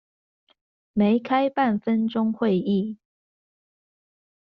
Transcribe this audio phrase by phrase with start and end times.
[0.93, 2.97] 沒開半分鐘會議